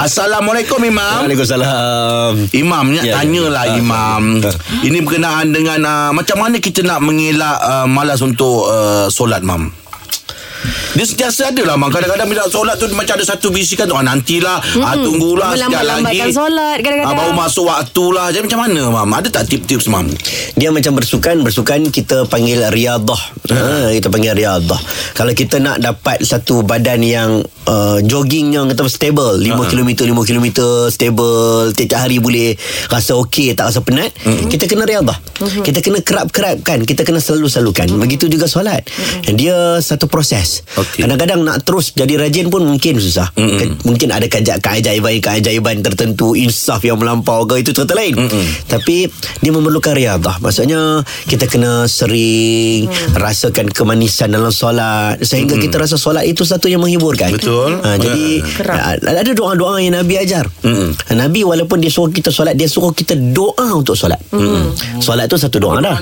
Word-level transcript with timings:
Assalamualaikum 0.00 0.80
Imam. 0.80 1.28
Waalaikumsalam. 1.28 2.48
Imam 2.56 2.84
Ya, 2.96 3.04
ya, 3.04 3.14
tanyalah 3.20 3.68
ya. 3.68 3.76
ya. 3.76 3.80
Imam. 3.84 4.22
Ini 4.80 4.98
berkenaan 5.04 5.52
dengan 5.52 5.80
uh, 5.84 6.10
macam 6.16 6.40
mana 6.40 6.56
kita 6.56 6.80
nak 6.80 7.04
mengelak 7.04 7.60
uh, 7.60 7.84
malas 7.84 8.24
untuk 8.24 8.64
uh, 8.64 9.12
solat 9.12 9.44
Mam. 9.44 9.68
Dia 10.90 11.04
sentiasa 11.04 11.48
ada 11.48 11.62
lah 11.62 11.74
Mam 11.74 11.88
Kadang-kadang 11.88 12.26
bila 12.26 12.44
solat 12.46 12.76
tu 12.76 12.90
Macam 12.90 13.14
ada 13.14 13.24
satu 13.24 13.48
bisikan 13.48 13.86
tu 13.86 13.94
ah, 13.94 14.02
Nantilah 14.02 14.58
hmm. 14.58 14.82
ah, 14.82 14.94
Tunggulah 14.94 15.50
sekejap 15.54 15.82
lagi. 16.02 16.18
solat 16.30 16.76
kadang-kadang. 16.78 17.10
ah, 17.10 17.16
Baru 17.16 17.32
masuk 17.32 17.64
waktu 17.66 18.04
lah 18.10 18.26
Jadi 18.28 18.42
macam 18.44 18.60
mana 18.60 18.80
Mam? 18.90 19.10
Ada 19.10 19.28
tak 19.30 19.44
tip-tips 19.46 19.86
Mam? 19.86 20.06
Dia 20.54 20.68
macam 20.68 20.92
bersukan 20.94 21.40
Bersukan 21.40 21.88
kita 21.88 22.26
panggil 22.26 22.60
riadah. 22.66 23.20
Ha, 23.48 23.92
Kita 23.92 24.08
panggil 24.08 24.34
riadah. 24.34 24.80
Kalau 25.14 25.32
kita 25.32 25.56
nak 25.56 25.78
dapat 25.78 26.20
Satu 26.20 26.60
badan 26.60 27.00
yang 27.00 27.30
uh, 27.64 27.98
Jogging 28.02 28.52
yang 28.52 28.66
kata 28.66 28.84
stable 28.86 29.38
5 29.38 29.46
Ha. 29.50 29.64
km 29.66 29.90
5 29.94 30.28
km 30.28 30.46
Stable 30.90 31.38
Tiap-tiap 31.72 32.00
hari 32.00 32.18
boleh 32.18 32.52
Rasa 32.86 33.16
okey 33.20 33.54
Tak 33.54 33.70
rasa 33.70 33.80
penat 33.80 34.10
Kita 34.46 34.66
kena 34.66 34.84
riadah. 34.84 35.16
Kita 35.62 35.78
kena 35.78 36.00
kerap-kerapkan 36.00 36.82
Kita 36.82 37.02
kena 37.02 37.18
selalu-selalukan. 37.18 37.86
Begitu 37.96 38.26
juga 38.26 38.44
solat. 38.44 38.82
Dia 39.30 39.78
satu 39.78 40.04
proses 40.04 40.49
Okey. 40.76 41.06
Kadang-kadang 41.06 41.40
nak 41.42 41.62
terus 41.62 41.92
Jadi 41.92 42.18
rajin 42.18 42.50
pun 42.50 42.62
mungkin 42.62 42.98
susah. 42.98 43.30
Mm-mm. 43.34 43.82
Mungkin 43.86 44.10
ada 44.10 44.26
keajaiban 44.28 45.22
Keajaiban 45.22 45.80
tertentu 45.80 46.34
Insaf 46.34 46.82
yang 46.82 46.98
melampau 46.98 47.44
ke 47.44 47.60
Itu 47.60 47.70
cerita 47.70 47.94
lain. 47.94 48.14
Mm-mm. 48.16 48.44
Tapi 48.66 49.06
Dia 49.40 49.50
memerlukan 49.50 49.94
riadah. 49.94 50.42
Maksudnya 50.42 51.02
Kita 51.24 51.46
kena 51.46 51.86
sering 51.86 52.90
Rasakan 53.14 53.70
kemanisan 53.70 54.30
dalam 54.30 54.50
solat. 54.50 55.22
Sehingga 55.22 55.56
kita 55.56 55.78
rasa 55.78 55.94
solat 55.94 56.26
itu 56.26 56.42
Satu 56.42 56.66
yang 56.66 56.82
menghiburkan. 56.82 57.30
Betul. 57.30 57.78
ha, 57.80 57.94
Jadi 57.94 58.42
Kerap. 58.56 58.76
ha, 58.76 59.14
Ada 59.20 59.30
doa-doa 59.32 59.78
yang 59.78 59.94
Nabi 59.94 60.18
ajar. 60.18 60.46
Mm-mm. 60.62 61.14
Nabi 61.14 61.42
walaupun 61.42 61.78
dia 61.78 61.90
suruh 61.90 62.10
kita 62.10 62.30
solat 62.30 62.54
Dia 62.54 62.66
suruh 62.66 62.90
kita 62.90 63.14
doa 63.14 63.70
untuk 63.72 63.94
solat. 63.94 64.18
Solat 64.98 65.26
tu 65.26 65.36
satu 65.36 65.60
doa 65.60 65.78
dah. 65.78 65.96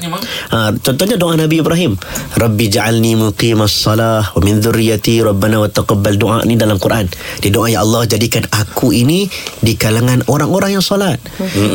Ha, 0.53 0.73
Contohnya 0.79 1.19
doa 1.19 1.35
Nabi 1.35 1.61
Ibrahim. 1.61 1.99
Rabbi 2.39 2.67
ja'alni 2.71 3.19
muqimas 3.19 3.73
salah 3.73 4.23
Wa 4.39 4.47
min 4.47 4.63
dhurriyati 4.63 5.19
Rabbana 5.19 5.59
wa 5.59 5.67
taqabbal 5.67 6.15
doa 6.15 6.47
ni 6.47 6.55
dalam 6.55 6.79
Quran. 6.79 7.11
Dia 7.43 7.51
doa 7.51 7.67
ya 7.67 7.83
Allah 7.83 8.07
jadikan 8.07 8.47
aku 8.55 8.95
ini 8.95 9.27
Di 9.59 9.75
kalangan 9.75 10.23
orang-orang 10.31 10.79
yang 10.79 10.85
solat. 10.85 11.19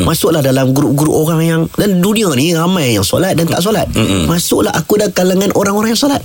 Masuklah 0.08 0.40
dalam 0.40 0.72
grup-grup 0.72 1.12
orang 1.12 1.40
yang 1.44 1.60
Dan 1.76 2.00
dunia 2.00 2.32
ni 2.32 2.56
ramai 2.56 2.96
yang 2.96 3.04
solat 3.04 3.36
dan 3.36 3.44
tak 3.44 3.60
solat. 3.60 3.84
Masuklah 4.24 4.72
aku 4.72 4.96
dalam 4.96 5.12
kalangan 5.12 5.52
orang-orang 5.52 5.92
yang 5.92 6.00
solat. 6.00 6.24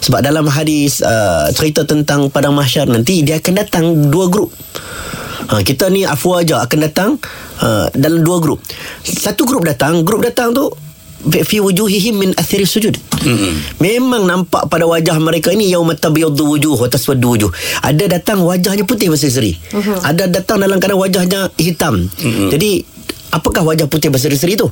Sebab 0.00 0.24
dalam 0.24 0.48
hadis 0.48 1.04
uh, 1.04 1.52
Cerita 1.52 1.84
tentang 1.84 2.32
padang 2.32 2.56
mahsyar 2.56 2.88
nanti 2.88 3.20
Dia 3.20 3.36
akan 3.36 3.54
datang 3.54 3.84
dua 4.08 4.32
grup. 4.32 4.56
Ha, 5.52 5.60
kita 5.60 5.92
ni 5.92 6.08
afwa 6.08 6.40
aja 6.40 6.64
akan 6.64 6.78
datang 6.80 7.10
uh, 7.60 7.92
dalam 7.92 8.24
dua 8.24 8.40
grup. 8.40 8.64
Satu 9.04 9.44
grup 9.44 9.68
datang, 9.68 10.00
grup 10.00 10.24
datang 10.24 10.56
tu 10.56 10.72
fi 11.22 11.62
wujuhihim 11.62 12.14
min 12.18 12.30
athiri 12.34 12.66
sujud. 12.66 12.98
Mm-hmm. 12.98 13.52
Memang 13.78 14.22
nampak 14.26 14.66
pada 14.66 14.84
wajah 14.84 15.14
mereka 15.22 15.54
ini 15.54 15.70
yauma 15.70 15.94
tabyaddu 15.94 16.42
wujuh 16.42 16.74
wa 16.74 16.88
taswaddu 16.90 17.26
wujuh. 17.26 17.50
Ada 17.82 18.18
datang 18.18 18.42
wajahnya 18.42 18.82
putih 18.82 19.12
berseri-seri. 19.12 19.54
Mm-hmm. 19.54 19.98
Ada 20.02 20.24
datang 20.26 20.58
dalam 20.58 20.82
keadaan 20.82 20.98
wajahnya 20.98 21.40
hitam. 21.54 22.10
Mm-hmm. 22.10 22.48
Jadi 22.50 22.70
apakah 23.30 23.62
wajah 23.62 23.86
putih 23.86 24.10
berseri-seri 24.10 24.58
tu? 24.58 24.66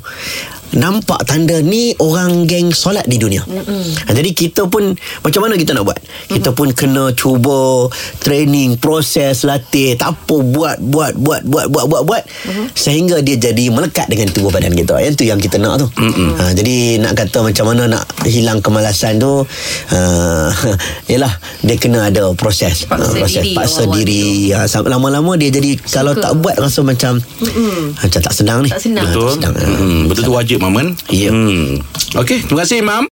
Nampak 0.71 1.27
tanda 1.27 1.59
ni 1.59 1.91
orang 1.99 2.47
geng 2.47 2.71
solat 2.71 3.03
di 3.11 3.19
dunia. 3.19 3.43
Mm-hmm. 3.43 4.07
Ha, 4.07 4.11
jadi 4.15 4.31
kita 4.31 4.71
pun 4.71 4.95
macam 4.95 5.41
mana 5.43 5.59
kita 5.59 5.75
nak 5.75 5.83
buat? 5.83 5.99
Kita 6.31 6.55
pun 6.55 6.71
kena 6.71 7.11
cuba 7.11 7.91
training, 8.23 8.79
proses, 8.79 9.43
latih, 9.43 9.99
tak 9.99 10.15
apa 10.15 10.37
buat 10.39 10.79
buat 10.79 11.19
buat 11.19 11.43
buat 11.43 11.67
buat 11.67 11.85
buat 11.91 12.03
buat 12.07 12.23
mm-hmm. 12.23 12.67
sehingga 12.71 13.19
dia 13.19 13.35
jadi 13.35 13.75
melekat 13.75 14.07
dengan 14.07 14.31
tubuh 14.31 14.55
badan 14.55 14.71
kita. 14.71 15.03
Yang 15.03 15.15
tu 15.19 15.25
yang 15.27 15.43
kita 15.43 15.59
nak 15.59 15.83
tu. 15.83 15.89
Mm-hmm. 15.91 16.29
Ha, 16.39 16.43
jadi 16.55 16.77
nak 17.03 17.13
kata 17.19 17.39
macam 17.43 17.65
mana 17.75 17.83
nak 17.91 18.05
hilang 18.23 18.63
kemalasan 18.63 19.19
tu 19.19 19.43
uh, 19.91 20.49
yalah 21.13 21.35
dia 21.67 21.75
kena 21.83 22.15
ada 22.15 22.31
proses. 22.39 22.87
Paksa 22.87 23.11
Ha, 23.11 23.27
proses 23.27 23.43
diri 23.43 23.57
paksa 23.59 23.83
diri. 23.91 24.55
Ha, 24.55 24.71
lama-lama 24.87 25.35
dia 25.35 25.51
jadi 25.51 25.75
Suka. 25.83 25.99
kalau 25.99 26.13
tak 26.15 26.33
buat 26.39 26.55
rasa 26.63 26.87
macam 26.87 27.19
mm-hmm. 27.19 27.99
macam 28.07 28.21
tak 28.23 28.35
senang 28.35 28.59
ni. 28.63 28.71
Tak 28.71 28.79
senang. 28.79 29.03
Ha, 29.03 29.11
Betul 29.11 29.35
tak 29.41 29.51
senang. 29.59 29.81
hmm, 29.83 30.03
Betul 30.07 30.23
tu 30.23 30.33
wajib 30.37 30.59
Kan 30.61 30.93
Ya. 31.09 31.33
hmm. 31.33 31.81
Okey 32.21 32.45
Terima 32.45 32.61
kasih 32.69 32.85
Imam 32.85 33.09